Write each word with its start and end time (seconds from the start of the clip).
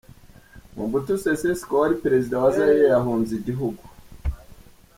Mobutu 0.75 1.13
Sese 1.23 1.47
Seko, 1.59 1.73
wari 1.81 1.95
perezida 2.03 2.35
wa 2.41 2.49
Zaire 2.55 2.83
yahunze 2.93 3.31
igihugu. 3.35 3.83